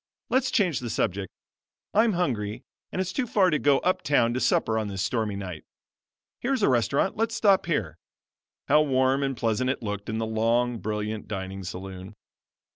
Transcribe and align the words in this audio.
Let's 0.31 0.49
change 0.49 0.79
the 0.79 0.89
subject. 0.89 1.31
I'm 1.93 2.13
hungry 2.13 2.63
and 2.91 2.99
it's 2.99 3.13
too 3.13 3.27
far 3.27 3.51
to 3.51 3.59
go 3.59 3.77
up 3.81 4.01
town 4.01 4.33
to 4.33 4.39
supper 4.39 4.79
on 4.79 4.87
this 4.87 5.03
stormy 5.03 5.35
night. 5.35 5.63
Here's 6.39 6.63
a 6.63 6.69
restaurant: 6.69 7.15
let 7.17 7.29
us 7.29 7.35
stop 7.35 7.67
here." 7.67 7.99
How 8.67 8.81
warm 8.81 9.21
and 9.21 9.37
pleasant 9.37 9.69
it 9.69 9.83
looked 9.83 10.09
in 10.09 10.17
the 10.17 10.25
long, 10.25 10.79
brilliant 10.79 11.27
dining 11.27 11.63
saloon! 11.63 12.15